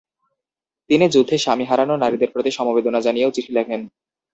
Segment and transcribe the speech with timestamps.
[0.89, 3.81] তিনি যুদ্ধে স্বামী হারানো নারীদের প্রতি সমবেদনা জানিয়েও চিঠি লেখেন।